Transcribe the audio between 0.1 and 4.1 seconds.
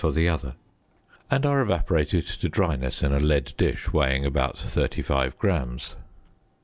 the other) and are evaporated to dryness in a lead dish